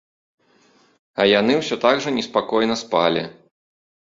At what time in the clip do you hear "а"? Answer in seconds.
1.19-1.27